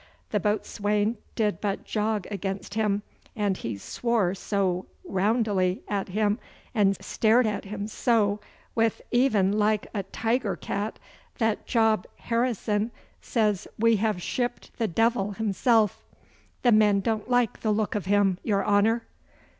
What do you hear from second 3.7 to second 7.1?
swore so woundily at him and